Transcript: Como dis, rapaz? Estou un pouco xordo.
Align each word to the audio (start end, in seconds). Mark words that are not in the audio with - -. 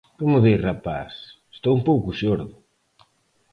Como 0.19 0.37
dis, 0.45 0.59
rapaz? 0.69 1.11
Estou 1.55 1.71
un 1.77 1.83
pouco 1.89 2.09
xordo. 2.19 2.55